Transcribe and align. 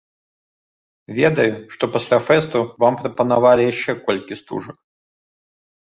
Ведаю, 1.19 1.53
што 1.75 1.83
пасля 1.97 2.19
фэсту 2.29 2.57
вам 2.85 2.93
прапанавалі 3.03 3.63
яшчэ 3.73 3.91
колькі 4.09 4.33
стужак. 4.45 4.77